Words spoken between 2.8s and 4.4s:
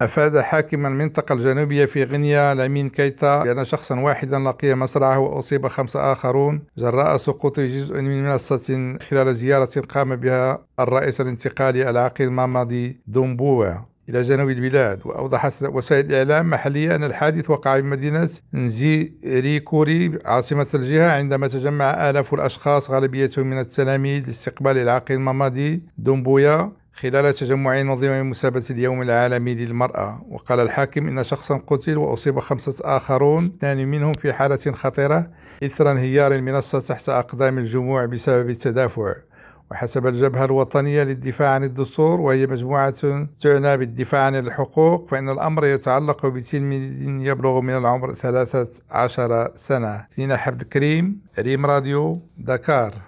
كيتا بأن شخصا واحدا